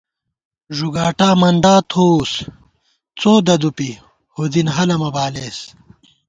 [0.75, 2.31] ݫُگاٹا مندا تھووُس
[3.19, 3.91] څو ددُوپی
[4.35, 5.57] ہُودِن ہَلہ مہ بالېس